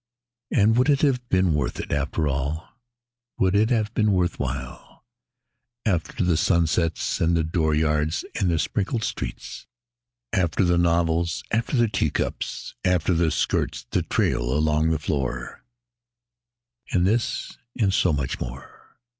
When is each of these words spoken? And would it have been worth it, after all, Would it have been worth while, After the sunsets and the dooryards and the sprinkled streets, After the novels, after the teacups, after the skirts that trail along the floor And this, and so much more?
And 0.49 0.75
would 0.79 0.89
it 0.89 1.01
have 1.01 1.29
been 1.29 1.53
worth 1.53 1.79
it, 1.79 1.91
after 1.91 2.27
all, 2.27 2.69
Would 3.37 3.55
it 3.55 3.69
have 3.69 3.93
been 3.93 4.13
worth 4.13 4.39
while, 4.39 5.05
After 5.85 6.23
the 6.25 6.37
sunsets 6.37 7.21
and 7.21 7.37
the 7.37 7.43
dooryards 7.43 8.25
and 8.39 8.49
the 8.49 8.57
sprinkled 8.57 9.03
streets, 9.03 9.67
After 10.33 10.63
the 10.65 10.79
novels, 10.79 11.43
after 11.51 11.77
the 11.77 11.87
teacups, 11.87 12.73
after 12.83 13.13
the 13.13 13.29
skirts 13.29 13.85
that 13.91 14.09
trail 14.09 14.41
along 14.51 14.89
the 14.89 14.97
floor 14.97 15.63
And 16.91 17.05
this, 17.05 17.59
and 17.79 17.93
so 17.93 18.11
much 18.11 18.39
more? 18.39 18.97